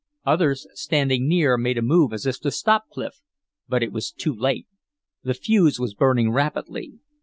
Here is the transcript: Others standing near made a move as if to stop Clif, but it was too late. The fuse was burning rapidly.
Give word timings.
Others 0.25 0.65
standing 0.73 1.27
near 1.29 1.59
made 1.59 1.77
a 1.77 1.83
move 1.83 2.11
as 2.11 2.25
if 2.25 2.39
to 2.39 2.49
stop 2.49 2.85
Clif, 2.91 3.21
but 3.69 3.83
it 3.83 3.91
was 3.91 4.11
too 4.11 4.33
late. 4.33 4.65
The 5.21 5.35
fuse 5.35 5.79
was 5.79 5.93
burning 5.93 6.31
rapidly. 6.31 6.97